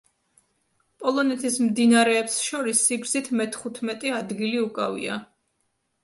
[1.01, 5.19] პოლონეთის მდინარეებს შორის სიგრძით მეთხუთმეტე ადგილი უკავია.